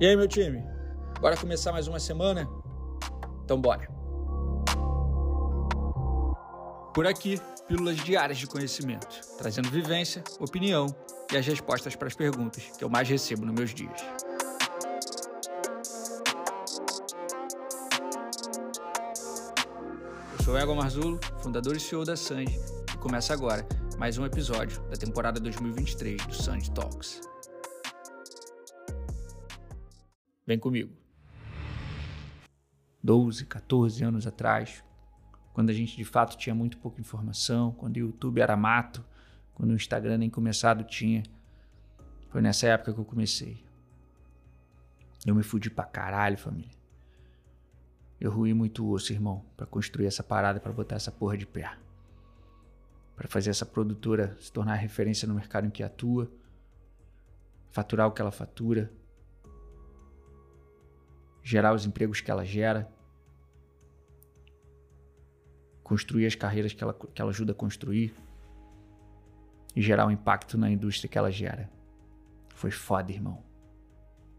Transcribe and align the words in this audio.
E 0.00 0.06
aí, 0.06 0.16
meu 0.16 0.26
time? 0.26 0.60
Bora 1.20 1.36
começar 1.36 1.70
mais 1.70 1.86
uma 1.86 2.00
semana? 2.00 2.48
Então 3.44 3.60
bora! 3.60 3.88
Por 6.92 7.06
aqui, 7.06 7.40
pílulas 7.68 7.96
diárias 7.98 8.38
de 8.38 8.46
conhecimento, 8.48 9.20
trazendo 9.38 9.70
vivência, 9.70 10.24
opinião 10.40 10.86
e 11.32 11.36
as 11.36 11.46
respostas 11.46 11.94
para 11.94 12.08
as 12.08 12.14
perguntas 12.14 12.64
que 12.76 12.82
eu 12.82 12.88
mais 12.88 13.08
recebo 13.08 13.46
nos 13.46 13.54
meus 13.54 13.72
dias. 13.72 14.00
Eu 20.36 20.44
sou 20.44 20.58
Ego 20.58 20.74
Marzulo, 20.74 21.20
fundador 21.38 21.76
e 21.76 21.80
CEO 21.80 22.04
da 22.04 22.16
Sanji, 22.16 22.60
e 22.92 22.98
começa 22.98 23.32
agora 23.32 23.64
mais 23.96 24.18
um 24.18 24.26
episódio 24.26 24.82
da 24.90 24.96
temporada 24.96 25.38
2023 25.38 26.26
do 26.26 26.34
Sanji 26.34 26.70
Talks. 26.72 27.33
Vem 30.46 30.58
comigo. 30.58 30.92
12, 33.02 33.46
14 33.46 34.04
anos 34.04 34.26
atrás, 34.26 34.84
quando 35.52 35.70
a 35.70 35.72
gente 35.72 35.96
de 35.96 36.04
fato 36.04 36.36
tinha 36.36 36.54
muito 36.54 36.78
pouca 36.78 37.00
informação, 37.00 37.72
quando 37.72 37.96
o 37.96 38.00
YouTube 38.00 38.40
era 38.40 38.56
mato, 38.56 39.04
quando 39.54 39.70
o 39.70 39.74
Instagram 39.74 40.18
nem 40.18 40.28
começado 40.28 40.84
tinha, 40.84 41.22
foi 42.28 42.42
nessa 42.42 42.66
época 42.66 42.92
que 42.92 43.00
eu 43.00 43.04
comecei. 43.04 43.64
Eu 45.24 45.34
me 45.34 45.42
fudi 45.42 45.70
pra 45.70 45.84
caralho, 45.84 46.36
família. 46.36 46.74
Eu 48.20 48.30
ruí 48.30 48.52
muito 48.52 48.88
osso, 48.90 49.12
irmão, 49.12 49.44
para 49.56 49.66
construir 49.66 50.06
essa 50.06 50.22
parada, 50.22 50.60
para 50.60 50.72
botar 50.72 50.96
essa 50.96 51.12
porra 51.12 51.36
de 51.36 51.46
pé. 51.46 51.76
Para 53.16 53.28
fazer 53.28 53.50
essa 53.50 53.64
produtora 53.64 54.36
se 54.40 54.52
tornar 54.52 54.74
referência 54.74 55.26
no 55.26 55.34
mercado 55.34 55.66
em 55.66 55.70
que 55.70 55.82
atua, 55.82 56.30
faturar 57.70 58.08
o 58.08 58.12
que 58.12 58.20
ela 58.20 58.30
fatura, 58.30 58.92
gerar 61.44 61.74
os 61.74 61.84
empregos 61.84 62.22
que 62.22 62.30
ela 62.30 62.44
gera, 62.44 62.90
construir 65.82 66.24
as 66.26 66.34
carreiras 66.34 66.72
que 66.72 66.82
ela, 66.82 66.94
que 66.94 67.20
ela 67.20 67.30
ajuda 67.30 67.52
a 67.52 67.54
construir 67.54 68.14
e 69.76 69.82
gerar 69.82 70.06
um 70.06 70.10
impacto 70.10 70.56
na 70.56 70.70
indústria 70.70 71.08
que 71.08 71.18
ela 71.18 71.30
gera. 71.30 71.70
Foi 72.54 72.70
foda, 72.70 73.12
irmão. 73.12 73.44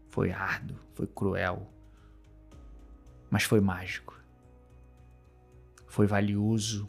Foi 0.08 0.32
árduo, 0.32 0.76
foi 0.94 1.06
cruel, 1.06 1.70
mas 3.30 3.44
foi 3.44 3.60
mágico. 3.60 4.18
Foi 5.86 6.06
valioso. 6.06 6.88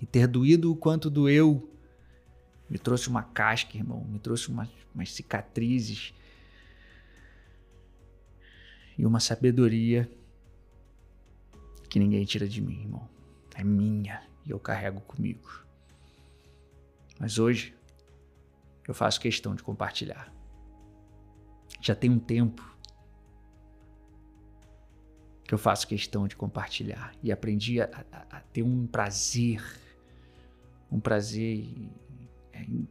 E 0.00 0.06
ter 0.06 0.28
doído 0.28 0.70
o 0.70 0.76
quanto 0.76 1.10
doeu 1.10 1.68
me 2.70 2.78
trouxe 2.78 3.08
uma 3.08 3.22
casca, 3.22 3.76
irmão, 3.76 4.04
me 4.04 4.18
trouxe 4.18 4.48
umas, 4.48 4.68
umas 4.94 5.12
cicatrizes 5.12 6.14
e 8.98 9.06
uma 9.06 9.20
sabedoria 9.20 10.10
que 11.88 11.98
ninguém 11.98 12.24
tira 12.24 12.48
de 12.48 12.60
mim, 12.60 12.80
irmão. 12.80 13.08
É 13.54 13.62
minha 13.62 14.22
e 14.46 14.50
eu 14.50 14.58
carrego 14.58 15.00
comigo. 15.02 15.62
Mas 17.18 17.38
hoje 17.38 17.74
eu 18.86 18.94
faço 18.94 19.20
questão 19.20 19.54
de 19.54 19.62
compartilhar. 19.62 20.32
Já 21.80 21.94
tem 21.94 22.10
um 22.10 22.18
tempo 22.18 22.72
que 25.44 25.54
eu 25.54 25.58
faço 25.58 25.86
questão 25.86 26.26
de 26.26 26.34
compartilhar 26.34 27.14
e 27.22 27.30
aprendi 27.30 27.80
a, 27.80 28.06
a, 28.10 28.38
a 28.38 28.40
ter 28.40 28.62
um 28.62 28.86
prazer, 28.86 29.62
um 30.90 30.98
prazer 30.98 31.68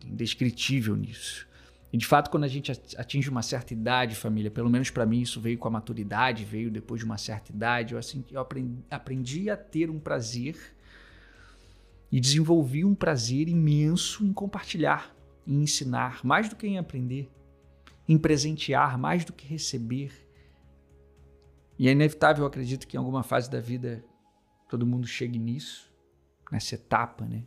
indescritível 0.05 0.95
nisso. 0.95 1.47
E 1.91 1.97
de 1.97 2.05
fato, 2.05 2.29
quando 2.31 2.45
a 2.45 2.47
gente 2.47 2.71
atinge 2.97 3.29
uma 3.29 3.41
certa 3.41 3.73
idade, 3.73 4.15
família, 4.15 4.49
pelo 4.49 4.69
menos 4.69 4.89
para 4.89 5.05
mim 5.05 5.21
isso 5.21 5.41
veio 5.41 5.57
com 5.57 5.67
a 5.67 5.71
maturidade, 5.71 6.45
veio 6.45 6.71
depois 6.71 6.99
de 6.99 7.05
uma 7.05 7.17
certa 7.17 7.51
idade, 7.51 7.93
eu 7.93 7.99
assim, 7.99 8.23
eu 8.31 8.39
aprendi, 8.39 8.83
aprendi 8.89 9.49
a 9.49 9.57
ter 9.57 9.89
um 9.89 9.99
prazer 9.99 10.55
e 12.09 12.19
desenvolvi 12.19 12.85
um 12.85 12.95
prazer 12.95 13.49
imenso 13.49 14.25
em 14.25 14.31
compartilhar, 14.31 15.13
em 15.45 15.63
ensinar, 15.63 16.21
mais 16.23 16.47
do 16.47 16.55
que 16.55 16.65
em 16.65 16.77
aprender, 16.77 17.29
em 18.07 18.17
presentear, 18.17 18.97
mais 18.97 19.25
do 19.25 19.33
que 19.33 19.45
receber. 19.45 20.11
E 21.77 21.89
é 21.89 21.91
inevitável, 21.91 22.43
eu 22.43 22.47
acredito 22.47 22.87
que 22.87 22.95
em 22.95 22.99
alguma 22.99 23.23
fase 23.23 23.49
da 23.49 23.59
vida 23.59 24.03
todo 24.69 24.85
mundo 24.85 25.07
chegue 25.07 25.37
nisso, 25.37 25.91
nessa 26.49 26.75
etapa, 26.75 27.25
né? 27.25 27.43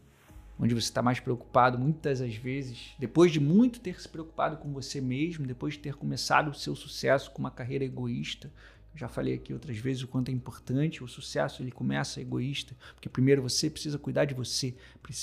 Onde 0.59 0.75
você 0.75 0.87
está 0.87 1.03
mais 1.03 1.21
preocupado 1.21 1.79
muitas 1.79 2.21
das 2.21 2.35
vezes, 2.35 2.95
depois 2.99 3.33
de 3.33 3.41
muito 3.41 3.81
ter 3.81 4.01
se 4.01 4.09
preocupado 4.09 4.57
com 4.57 4.73
você 4.73 5.01
mesmo, 5.01 5.47
depois 5.47 5.75
de 5.75 5.81
ter 5.81 5.95
começado 5.95 6.49
o 6.51 6.55
seu 6.55 6.77
sucesso 6.77 7.31
com 7.33 7.41
uma 7.41 7.51
carreira 7.51 7.85
egoísta. 7.85 8.51
Já 8.97 9.09
falei 9.09 9.35
aqui 9.35 9.53
outras 9.53 9.77
vezes 9.77 10.05
o 10.05 10.09
quanto 10.09 10.29
é 10.29 10.33
importante 10.33 11.03
o 11.03 11.09
sucesso, 11.09 11.63
ele 11.63 11.73
começa 11.73 12.21
egoísta, 12.21 12.77
porque 12.95 13.09
primeiro 13.09 13.43
você 13.43 13.69
precisa 13.69 13.99
cuidar 13.99 14.25
de 14.25 14.35
você, 14.35 14.73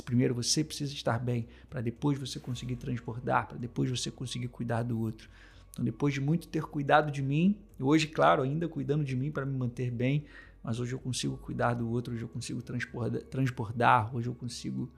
primeiro 0.04 0.36
você 0.36 0.62
precisa 0.62 0.94
estar 0.94 1.18
bem, 1.18 1.48
para 1.70 1.80
depois 1.80 2.20
você 2.20 2.38
conseguir 2.38 2.76
transbordar, 2.76 3.48
para 3.48 3.58
depois 3.58 3.90
você 3.90 4.12
conseguir 4.12 4.50
cuidar 4.50 4.84
do 4.84 5.00
outro. 5.00 5.30
Então, 5.72 5.86
depois 5.86 6.14
de 6.14 6.20
muito 6.20 6.50
ter 6.50 6.64
cuidado 6.64 7.10
de 7.10 7.22
mim, 7.22 7.58
hoje, 7.80 8.08
claro, 8.08 8.44
ainda 8.44 8.68
cuidando 8.68 9.06
de 9.06 9.16
mim 9.16 9.32
para 9.32 9.46
me 9.46 9.58
manter 9.58 9.90
bem, 9.90 10.26
mas 10.62 10.78
hoje 10.82 10.92
eu 10.92 11.00
consigo 11.00 11.38
cuidar 11.38 11.74
do 11.74 11.90
outro, 11.90 12.14
hoje 12.14 12.24
eu 12.24 12.28
consigo 12.28 12.62
transbordar, 12.62 13.22
transbordar 13.24 14.14
hoje 14.14 14.28
eu 14.28 14.36
consigo 14.36 14.92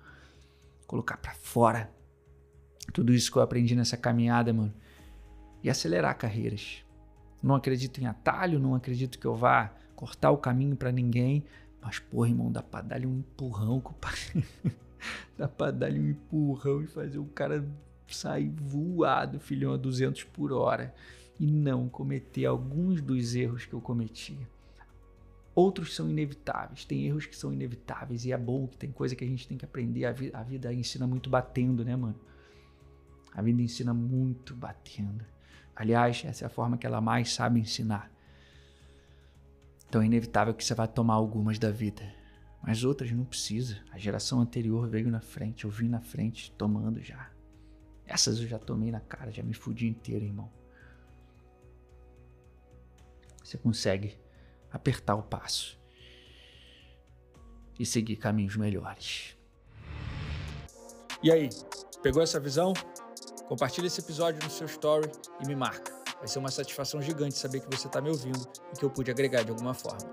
colocar 0.93 1.17
para 1.17 1.33
fora 1.33 1.91
tudo 2.93 3.11
isso 3.11 3.31
que 3.31 3.37
eu 3.39 3.41
aprendi 3.41 3.75
nessa 3.75 3.97
caminhada, 3.97 4.53
mano, 4.53 4.71
e 5.63 5.69
acelerar 5.69 6.15
carreiras. 6.15 6.85
Não 7.41 7.55
acredito 7.55 7.99
em 7.99 8.05
atalho, 8.05 8.59
não 8.59 8.75
acredito 8.75 9.17
que 9.17 9.25
eu 9.25 9.33
vá 9.33 9.73
cortar 9.95 10.29
o 10.29 10.37
caminho 10.37 10.75
para 10.75 10.91
ninguém, 10.91 11.45
mas 11.81 11.97
porra, 11.97 12.29
irmão, 12.29 12.51
dá 12.51 12.61
pra 12.61 12.81
dar-lhe 12.81 13.07
um 13.07 13.17
empurrão, 13.17 13.81
compadre. 13.81 14.45
dá 15.35 15.47
pra 15.47 15.71
dar-lhe 15.71 15.99
um 15.99 16.09
empurrão 16.11 16.83
e 16.83 16.87
fazer 16.87 17.17
o 17.17 17.25
cara 17.25 17.67
sair 18.07 18.49
voado, 18.49 19.39
filhão, 19.39 19.73
a 19.73 19.77
200 19.77 20.25
por 20.25 20.53
hora 20.53 20.93
e 21.39 21.47
não 21.47 21.89
cometer 21.89 22.45
alguns 22.45 23.01
dos 23.01 23.33
erros 23.33 23.65
que 23.65 23.73
eu 23.73 23.81
cometia. 23.81 24.47
Outros 25.55 25.95
são 25.95 26.09
inevitáveis, 26.09 26.83
tem 26.83 27.05
erros 27.05 27.27
que 27.27 27.35
são 27.35 27.53
inevitáveis 27.53 28.25
e 28.25 28.31
é 28.31 28.37
bom 28.37 28.67
que 28.67 28.75
tem 28.75 28.91
coisa 28.91 29.15
que 29.15 29.23
a 29.23 29.27
gente 29.27 29.47
tem 29.47 29.57
que 29.57 29.65
aprender. 29.65 30.05
A, 30.05 30.11
vi 30.11 30.31
a 30.33 30.41
vida 30.41 30.73
ensina 30.73 31.05
muito 31.05 31.29
batendo, 31.29 31.85
né, 31.85 31.95
mano? 31.95 32.19
A 33.31 33.41
vida 33.41 33.61
ensina 33.61 33.93
muito 33.93 34.55
batendo. 34.55 35.23
Aliás, 35.75 36.23
essa 36.25 36.45
é 36.45 36.47
a 36.47 36.49
forma 36.49 36.77
que 36.77 36.87
ela 36.87 37.01
mais 37.01 37.33
sabe 37.33 37.59
ensinar. 37.59 38.11
Então 39.87 40.01
é 40.01 40.05
inevitável 40.05 40.55
que 40.55 40.65
você 40.65 40.73
vá 40.73 40.87
tomar 40.87 41.13
algumas 41.13 41.59
da 41.59 41.69
vida, 41.69 42.01
mas 42.63 42.83
outras 42.83 43.11
não 43.11 43.23
precisa. 43.23 43.77
A 43.91 43.97
geração 43.99 44.41
anterior 44.41 44.87
veio 44.87 45.11
na 45.11 45.21
frente, 45.21 45.65
eu 45.65 45.69
vim 45.69 45.87
na 45.87 46.01
frente 46.01 46.51
tomando 46.53 46.99
já. 46.99 47.29
Essas 48.05 48.39
eu 48.39 48.47
já 48.47 48.57
tomei 48.57 48.91
na 48.91 48.99
cara, 48.99 49.31
já 49.31 49.43
me 49.43 49.53
fudi 49.53 49.87
inteiro, 49.87 50.25
irmão. 50.25 50.51
Você 53.43 53.57
consegue 53.57 54.17
apertar 54.73 55.15
o 55.15 55.21
passo 55.21 55.79
e 57.79 57.85
seguir 57.85 58.17
caminhos 58.17 58.55
melhores. 58.57 59.37
E 61.21 61.31
aí, 61.31 61.49
pegou 62.01 62.21
essa 62.21 62.39
visão? 62.39 62.73
Compartilhe 63.47 63.87
esse 63.87 64.01
episódio 64.01 64.43
no 64.43 64.49
seu 64.49 64.65
story 64.65 65.09
e 65.41 65.47
me 65.47 65.55
marca. 65.55 65.93
Vai 66.17 66.27
ser 66.27 66.39
uma 66.39 66.51
satisfação 66.51 67.01
gigante 67.01 67.37
saber 67.37 67.59
que 67.59 67.77
você 67.77 67.87
está 67.87 68.01
me 68.01 68.09
ouvindo 68.09 68.47
e 68.73 68.77
que 68.77 68.83
eu 68.83 68.89
pude 68.89 69.11
agregar 69.11 69.43
de 69.43 69.51
alguma 69.51 69.73
forma. 69.73 70.12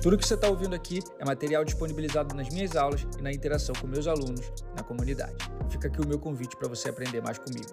Tudo 0.00 0.16
que 0.16 0.24
você 0.24 0.34
está 0.34 0.48
ouvindo 0.48 0.76
aqui 0.76 1.00
é 1.18 1.24
material 1.24 1.64
disponibilizado 1.64 2.32
nas 2.34 2.48
minhas 2.50 2.76
aulas 2.76 3.04
e 3.18 3.22
na 3.22 3.32
interação 3.32 3.74
com 3.80 3.88
meus 3.88 4.06
alunos 4.06 4.52
na 4.76 4.82
comunidade. 4.84 5.34
Fica 5.68 5.88
aqui 5.88 6.00
o 6.00 6.06
meu 6.06 6.20
convite 6.20 6.56
para 6.56 6.68
você 6.68 6.88
aprender 6.88 7.20
mais 7.20 7.36
comigo. 7.36 7.66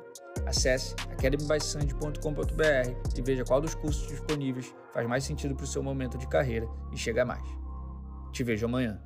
Acesse 0.44 0.95
academybysand.com.br 1.12 3.16
e 3.16 3.22
veja 3.22 3.45
qual 3.45 3.62
dos 3.62 3.75
cursos 3.75 4.07
disponíveis 4.07 4.74
faz 4.92 5.07
mais 5.07 5.24
sentido 5.24 5.56
para 5.56 5.66
o 5.66 5.68
seu 5.68 5.83
momento 5.83 6.18
de 6.18 6.27
carreira 6.27 6.68
e 6.92 6.98
chega 6.98 7.24
mais. 7.24 7.48
Te 8.31 8.44
vejo 8.44 8.66
amanhã. 8.66 9.00